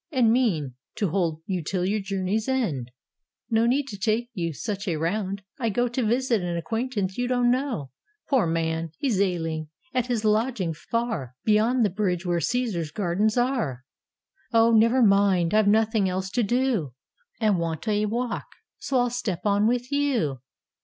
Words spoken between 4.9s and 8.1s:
round: I go To visit an acquaintance you don't know: